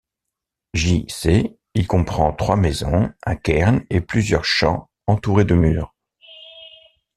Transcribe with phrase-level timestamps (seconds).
[0.73, 5.93] J-C, il comprend trois maisons, un cairn et plusieurs champs entourés de murs.